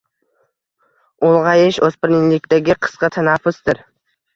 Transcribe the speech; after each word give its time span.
Ulg’ayish 1.29 1.79
o’spirinlikdagi 1.91 2.81
qisqa 2.87 3.15
tanaffusdir. 3.19 3.89